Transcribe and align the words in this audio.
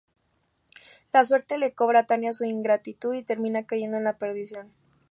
La 1.13 1.23
suerte 1.23 1.59
le 1.59 1.73
cobra 1.75 1.99
a 1.99 2.05
Tania 2.07 2.33
su 2.33 2.43
ingratitud, 2.45 3.13
y 3.13 3.21
termina 3.21 3.67
cayendo 3.67 3.97
en 3.97 4.05
la 4.05 4.17
perdición. 4.17 4.71